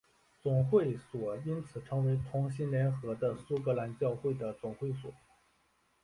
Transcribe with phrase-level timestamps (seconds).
[0.41, 5.13] 总会所因此成为重新联合的苏格兰教会的总会所。